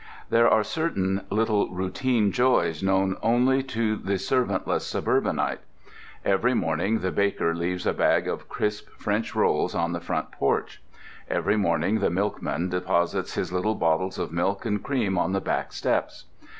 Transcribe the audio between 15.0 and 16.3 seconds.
on the back steps.